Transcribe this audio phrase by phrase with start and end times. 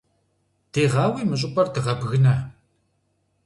[0.73, 2.35] Дегъауи мы щӀыпӀэр дыгъэбгынэ.